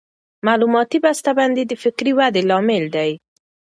[0.45, 3.11] معلوماتي بسته بندي د فکري ودې لامل دی.